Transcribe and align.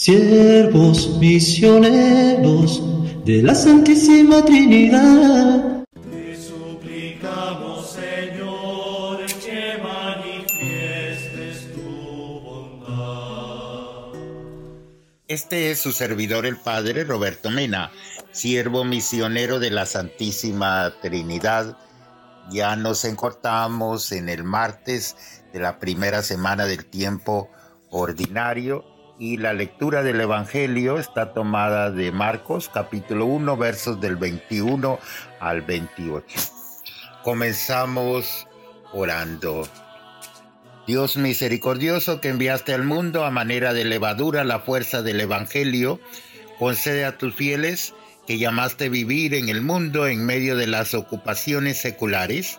siervos 0.00 1.18
misioneros 1.18 2.82
de 3.26 3.42
la 3.42 3.54
Santísima 3.54 4.42
Trinidad. 4.42 5.84
Te 6.10 6.40
suplicamos, 6.40 7.90
Señor, 7.90 9.26
que 9.26 9.78
manifiestes 9.82 11.74
tu 11.74 12.40
bondad. 12.40 14.18
Este 15.28 15.70
es 15.70 15.80
su 15.80 15.92
servidor 15.92 16.46
el 16.46 16.56
Padre 16.56 17.04
Roberto 17.04 17.50
Mena, 17.50 17.92
siervo 18.32 18.86
misionero 18.86 19.58
de 19.58 19.70
la 19.70 19.84
Santísima 19.84 20.94
Trinidad. 21.02 21.76
Ya 22.50 22.74
nos 22.74 23.04
encortamos 23.04 24.12
en 24.12 24.30
el 24.30 24.44
martes 24.44 25.42
de 25.52 25.60
la 25.60 25.78
primera 25.78 26.22
semana 26.22 26.64
del 26.64 26.86
tiempo 26.86 27.50
ordinario 27.90 28.89
y 29.20 29.36
la 29.36 29.52
lectura 29.52 30.02
del 30.02 30.18
Evangelio 30.18 30.98
está 30.98 31.34
tomada 31.34 31.90
de 31.90 32.10
Marcos 32.10 32.70
capítulo 32.72 33.26
1 33.26 33.54
versos 33.58 34.00
del 34.00 34.16
21 34.16 34.98
al 35.38 35.60
28. 35.60 36.40
Comenzamos 37.22 38.48
orando. 38.94 39.68
Dios 40.86 41.18
misericordioso 41.18 42.22
que 42.22 42.30
enviaste 42.30 42.72
al 42.72 42.84
mundo 42.84 43.26
a 43.26 43.30
manera 43.30 43.74
de 43.74 43.84
levadura 43.84 44.42
la 44.42 44.60
fuerza 44.60 45.02
del 45.02 45.20
Evangelio, 45.20 46.00
concede 46.58 47.04
a 47.04 47.18
tus 47.18 47.34
fieles 47.34 47.92
que 48.26 48.38
llamaste 48.38 48.88
vivir 48.88 49.34
en 49.34 49.50
el 49.50 49.60
mundo 49.60 50.06
en 50.06 50.24
medio 50.24 50.56
de 50.56 50.66
las 50.66 50.94
ocupaciones 50.94 51.76
seculares, 51.76 52.58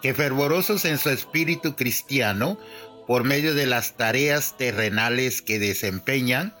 que 0.00 0.14
fervorosos 0.14 0.86
en 0.86 0.96
su 0.96 1.10
espíritu 1.10 1.76
cristiano 1.76 2.56
por 3.08 3.24
medio 3.24 3.54
de 3.54 3.64
las 3.64 3.96
tareas 3.96 4.58
terrenales 4.58 5.40
que 5.40 5.58
desempeñan, 5.58 6.54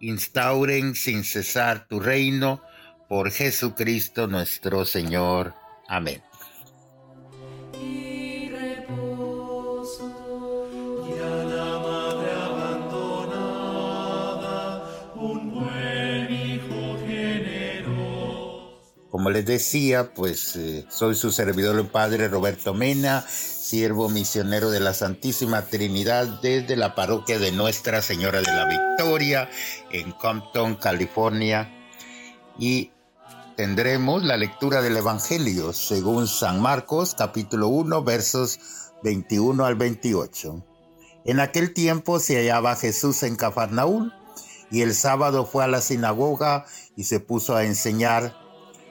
instauren 0.00 0.94
sin 0.94 1.24
cesar 1.24 1.88
tu 1.88 1.98
reino 1.98 2.62
por 3.08 3.30
Jesucristo 3.30 4.26
nuestro 4.26 4.84
Señor. 4.84 5.54
Amén. 5.88 6.27
Como 19.18 19.30
les 19.30 19.44
decía, 19.44 20.14
pues 20.14 20.54
eh, 20.54 20.86
soy 20.88 21.16
su 21.16 21.32
servidor 21.32 21.76
el 21.76 21.88
Padre 21.88 22.28
Roberto 22.28 22.72
Mena, 22.72 23.26
siervo 23.28 24.08
misionero 24.08 24.70
de 24.70 24.78
la 24.78 24.94
Santísima 24.94 25.62
Trinidad 25.62 26.40
desde 26.40 26.76
la 26.76 26.94
parroquia 26.94 27.40
de 27.40 27.50
Nuestra 27.50 28.00
Señora 28.00 28.40
de 28.40 28.46
la 28.46 28.66
Victoria 28.66 29.50
en 29.90 30.12
Compton, 30.12 30.76
California. 30.76 31.68
Y 32.60 32.92
tendremos 33.56 34.22
la 34.22 34.36
lectura 34.36 34.82
del 34.82 34.96
Evangelio 34.96 35.72
según 35.72 36.28
San 36.28 36.62
Marcos 36.62 37.16
capítulo 37.18 37.66
1 37.66 38.04
versos 38.04 38.60
21 39.02 39.64
al 39.64 39.74
28. 39.74 40.64
En 41.24 41.40
aquel 41.40 41.74
tiempo 41.74 42.20
se 42.20 42.36
hallaba 42.36 42.76
Jesús 42.76 43.24
en 43.24 43.34
Cafarnaúl 43.34 44.12
y 44.70 44.82
el 44.82 44.94
sábado 44.94 45.44
fue 45.44 45.64
a 45.64 45.66
la 45.66 45.80
sinagoga 45.80 46.66
y 46.94 47.02
se 47.02 47.18
puso 47.18 47.56
a 47.56 47.64
enseñar 47.64 48.46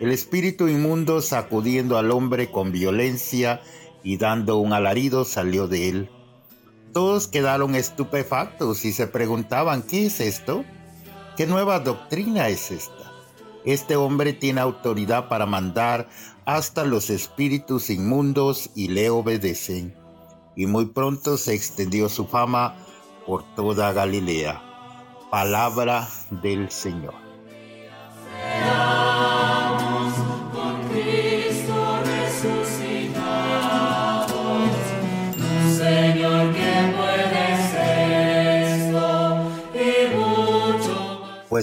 El 0.00 0.10
espíritu 0.10 0.68
inmundo, 0.68 1.22
sacudiendo 1.22 1.98
al 1.98 2.10
hombre 2.10 2.50
con 2.50 2.72
violencia 2.72 3.62
y 4.02 4.16
dando 4.16 4.58
un 4.58 4.72
alarido, 4.72 5.24
salió 5.24 5.68
de 5.68 5.88
él. 5.88 6.10
Todos 6.92 7.28
quedaron 7.28 7.74
estupefactos 7.74 8.84
y 8.84 8.92
se 8.92 9.06
preguntaban, 9.06 9.82
¿qué 9.82 10.06
es 10.06 10.20
esto? 10.20 10.64
¿Qué 11.36 11.46
nueva 11.46 11.80
doctrina 11.80 12.48
es 12.48 12.70
esta? 12.70 13.12
Este 13.64 13.96
hombre 13.96 14.32
tiene 14.32 14.60
autoridad 14.60 15.28
para 15.28 15.46
mandar 15.46 16.08
hasta 16.44 16.84
los 16.84 17.08
espíritus 17.08 17.88
inmundos 17.88 18.70
y 18.74 18.88
le 18.88 19.10
obedecen. 19.10 19.96
Y 20.54 20.66
muy 20.66 20.86
pronto 20.86 21.36
se 21.36 21.54
extendió 21.54 22.08
su 22.08 22.26
fama 22.26 22.76
por 23.26 23.42
toda 23.54 23.92
Galilea. 23.92 24.62
Palabra 25.30 26.08
del 26.30 26.70
Señor. 26.70 27.23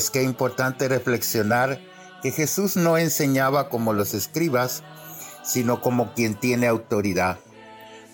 Pues 0.02 0.10
qué 0.10 0.24
importante 0.24 0.88
reflexionar 0.88 1.80
que 2.24 2.32
Jesús 2.32 2.76
no 2.76 2.98
enseñaba 2.98 3.70
como 3.70 3.94
los 3.94 4.16
escribas, 4.16 4.82
sino 5.44 5.80
como 5.80 6.16
quien 6.16 6.34
tiene 6.34 6.66
autoridad. 6.66 7.38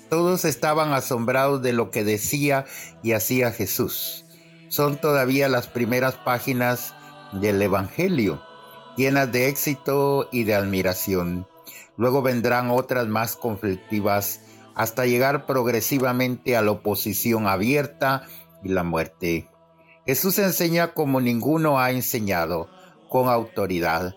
Todos 0.10 0.44
estaban 0.44 0.92
asombrados 0.92 1.62
de 1.62 1.72
lo 1.72 1.90
que 1.90 2.04
decía 2.04 2.66
y 3.04 3.14
hacía 3.14 3.54
Jesús. 3.54 4.26
Son 4.68 4.98
todavía 4.98 5.48
las 5.48 5.68
primeras 5.68 6.16
páginas 6.16 6.94
del 7.32 7.62
Evangelio, 7.62 8.44
llenas 8.98 9.32
de 9.32 9.48
éxito 9.48 10.28
y 10.30 10.44
de 10.44 10.56
admiración. 10.56 11.48
Luego 11.96 12.22
vendrán 12.22 12.70
otras 12.70 13.08
más 13.08 13.38
conflictivas 13.38 14.42
hasta 14.76 15.06
llegar 15.06 15.46
progresivamente 15.46 16.58
a 16.58 16.62
la 16.62 16.72
oposición 16.72 17.48
abierta 17.48 18.28
y 18.62 18.68
la 18.68 18.84
muerte. 18.84 19.48
Jesús 20.08 20.40
enseña 20.40 20.94
como 20.94 21.20
ninguno 21.20 21.80
ha 21.80 21.92
enseñado, 21.92 22.70
con 23.10 23.28
autoridad. 23.28 24.16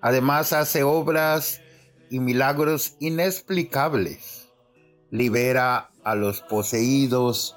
Además 0.00 0.52
hace 0.52 0.84
obras 0.84 1.60
y 2.08 2.20
milagros 2.20 2.94
inexplicables. 3.00 4.52
Libera 5.10 5.90
a 6.04 6.14
los 6.14 6.40
poseídos 6.40 7.56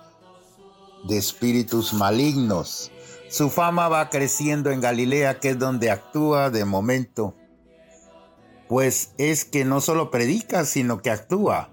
de 1.07 1.19
espíritus 1.19 1.93
malignos. 1.93 2.91
Su 3.29 3.51
fama 3.51 3.89
va 3.89 4.09
creciendo 4.09 4.71
en 4.71 4.81
Galilea, 4.81 5.39
que 5.39 5.49
es 5.49 5.59
donde 5.59 5.91
actúa 5.91 6.49
de 6.49 6.65
momento. 6.65 7.35
Pues 8.67 9.13
es 9.19 9.45
que 9.45 9.65
no 9.65 9.81
solo 9.81 10.09
predica, 10.09 10.65
sino 10.65 11.03
que 11.03 11.11
actúa, 11.11 11.69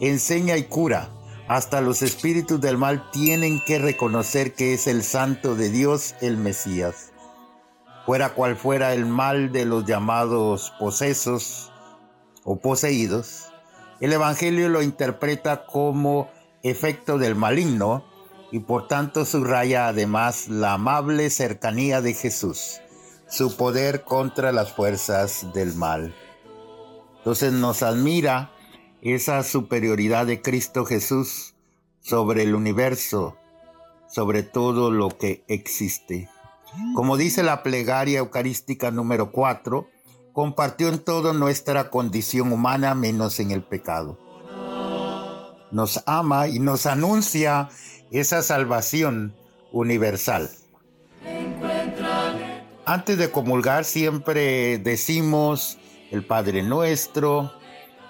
enseña 0.00 0.58
y 0.58 0.64
cura 0.64 1.15
hasta 1.48 1.80
los 1.80 2.02
espíritus 2.02 2.60
del 2.60 2.76
mal 2.76 3.10
tienen 3.12 3.60
que 3.64 3.78
reconocer 3.78 4.54
que 4.54 4.74
es 4.74 4.86
el 4.86 5.02
santo 5.02 5.54
de 5.54 5.70
Dios 5.70 6.14
el 6.20 6.36
Mesías. 6.36 7.12
Fuera 8.04 8.30
cual 8.30 8.56
fuera 8.56 8.92
el 8.94 9.06
mal 9.06 9.52
de 9.52 9.64
los 9.64 9.84
llamados 9.84 10.72
posesos 10.78 11.72
o 12.44 12.56
poseídos, 12.58 13.52
el 14.00 14.12
Evangelio 14.12 14.68
lo 14.68 14.82
interpreta 14.82 15.66
como 15.66 16.30
efecto 16.62 17.18
del 17.18 17.34
maligno 17.34 18.04
y 18.52 18.60
por 18.60 18.88
tanto 18.88 19.24
subraya 19.24 19.88
además 19.88 20.48
la 20.48 20.74
amable 20.74 21.30
cercanía 21.30 22.00
de 22.00 22.14
Jesús, 22.14 22.80
su 23.28 23.56
poder 23.56 24.04
contra 24.04 24.52
las 24.52 24.72
fuerzas 24.72 25.46
del 25.52 25.74
mal. 25.74 26.14
Entonces 27.18 27.52
nos 27.52 27.82
admira 27.82 28.52
esa 29.14 29.42
superioridad 29.42 30.26
de 30.26 30.42
Cristo 30.42 30.84
Jesús 30.84 31.54
sobre 32.00 32.42
el 32.42 32.54
universo, 32.54 33.36
sobre 34.08 34.42
todo 34.42 34.90
lo 34.90 35.10
que 35.10 35.44
existe. 35.48 36.28
Como 36.94 37.16
dice 37.16 37.42
la 37.42 37.62
plegaria 37.62 38.18
eucarística 38.18 38.90
número 38.90 39.30
4, 39.30 39.88
compartió 40.32 40.88
en 40.88 40.98
todo 40.98 41.32
nuestra 41.32 41.88
condición 41.90 42.52
humana 42.52 42.94
menos 42.94 43.38
en 43.40 43.50
el 43.52 43.62
pecado. 43.62 44.18
Nos 45.70 46.02
ama 46.06 46.48
y 46.48 46.58
nos 46.58 46.86
anuncia 46.86 47.68
esa 48.10 48.42
salvación 48.42 49.34
universal. 49.72 50.50
Antes 52.84 53.18
de 53.18 53.30
comulgar 53.30 53.84
siempre 53.84 54.78
decimos 54.78 55.78
el 56.10 56.24
Padre 56.24 56.62
Nuestro, 56.62 57.52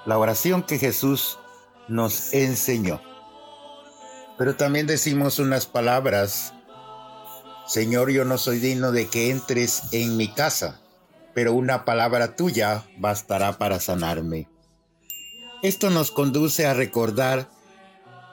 la 0.07 0.19
oración 0.19 0.63
que 0.63 0.79
Jesús 0.79 1.39
nos 1.89 2.33
enseñó. 2.33 3.03
Pero 4.39 4.57
también 4.57 4.87
decimos 4.87 5.39
unas 5.39 5.67
palabras, 5.67 6.55
Señor, 7.67 8.11
yo 8.11 8.25
no 8.25 8.39
soy 8.39 8.59
digno 8.59 8.93
de 8.93 9.09
que 9.09 9.31
entres 9.31 9.83
en 9.93 10.17
mi 10.17 10.33
casa. 10.33 10.81
pero 11.35 11.53
una 11.53 11.85
palabra 11.85 12.35
tuya 12.35 12.87
bastará 12.97 13.59
para 13.59 13.79
sanarme. 13.79 14.49
Esto 15.63 15.91
nos 15.91 16.11
conduce 16.11 16.65
a 16.65 16.73
recordar 16.73 17.51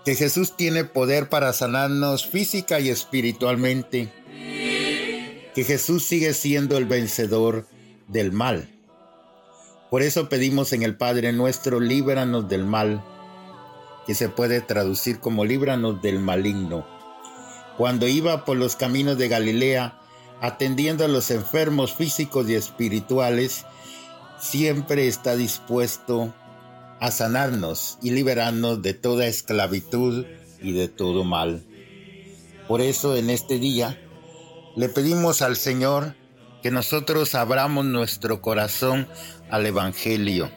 que 0.06 0.16
Jesús 0.16 0.56
tiene 0.56 0.86
poder 0.86 1.28
para 1.28 1.52
sanarnos 1.52 2.26
física 2.26 2.80
y 2.80 2.88
espiritualmente, 2.88 4.10
que 5.54 5.64
Jesús 5.66 6.06
sigue 6.06 6.34
siendo 6.34 6.78
el 6.78 6.86
vencedor 6.86 7.68
del 8.08 8.32
mal. 8.32 8.70
Por 9.94 10.02
eso 10.02 10.28
pedimos 10.28 10.74
en 10.74 10.82
el 10.82 10.96
Padre 10.96 11.34
nuestro, 11.34 11.80
líbranos 11.80 12.50
del 12.50 12.66
mal, 12.66 13.04
que 14.08 14.16
se 14.16 14.28
puede 14.28 14.60
traducir 14.60 15.20
como 15.20 15.46
líbranos 15.46 16.02
del 16.02 16.18
maligno. 16.20 16.84
Cuando 17.78 18.08
iba 18.08 18.44
por 18.44 18.58
los 18.58 18.76
caminos 18.76 19.20
de 19.20 19.28
Galilea, 19.28 20.02
atendiendo 20.42 21.06
a 21.06 21.08
los 21.08 21.30
enfermos 21.30 21.94
físicos 21.94 22.50
y 22.50 22.56
espirituales, 22.56 23.66
siempre 24.40 25.08
está 25.08 25.36
dispuesto 25.36 26.34
a 27.00 27.12
sanarnos 27.12 28.00
y 28.02 28.10
liberarnos 28.10 28.82
de 28.82 28.96
toda 28.96 29.28
esclavitud 29.28 30.26
y 30.60 30.72
de 30.72 30.88
todo 30.88 31.24
mal. 31.24 31.64
Por 32.68 32.82
eso 32.82 33.16
en 33.16 33.30
este 33.30 33.60
día 33.60 34.02
le 34.76 34.90
pedimos 34.90 35.44
al 35.44 35.56
Señor 35.56 36.16
que 36.64 36.72
nosotros 36.72 37.36
abramos 37.36 37.84
nuestro 37.84 38.42
corazón 38.42 39.10
al 39.52 39.66
Evangelio 39.66 40.50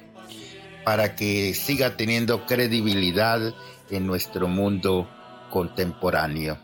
para 0.84 1.16
que 1.16 1.52
siga 1.52 1.96
teniendo 1.96 2.46
credibilidad 2.46 3.52
en 3.90 4.06
nuestro 4.06 4.46
mundo 4.46 5.10
contemporáneo. 5.50 6.58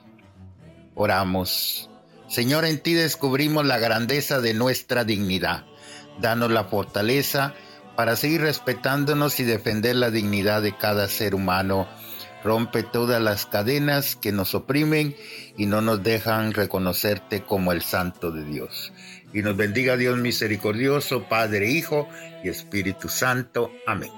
Oramos. 0.94 1.90
Señor, 2.28 2.64
en 2.64 2.78
ti 2.78 2.94
descubrimos 2.94 3.66
la 3.66 3.78
grandeza 3.78 4.40
de 4.40 4.54
nuestra 4.54 5.02
dignidad. 5.02 5.64
Danos 6.20 6.52
la 6.52 6.64
fortaleza 6.64 7.52
para 7.96 8.14
seguir 8.14 8.42
respetándonos 8.42 9.40
y 9.40 9.42
defender 9.42 9.96
la 9.96 10.12
dignidad 10.12 10.62
de 10.62 10.76
cada 10.76 11.08
ser 11.08 11.34
humano. 11.34 11.88
Rompe 12.44 12.82
todas 12.82 13.20
las 13.22 13.46
cadenas 13.46 14.16
que 14.16 14.32
nos 14.32 14.54
oprimen 14.54 15.14
y 15.56 15.66
no 15.66 15.80
nos 15.80 16.02
dejan 16.02 16.52
reconocerte 16.52 17.42
como 17.42 17.72
el 17.72 17.82
Santo 17.82 18.30
de 18.30 18.44
Dios. 18.44 18.92
Y 19.32 19.42
nos 19.42 19.56
bendiga 19.56 19.96
Dios 19.96 20.18
misericordioso, 20.18 21.28
Padre, 21.28 21.70
Hijo 21.70 22.08
y 22.44 22.48
Espíritu 22.48 23.08
Santo. 23.08 23.70
Amén. 23.86 24.10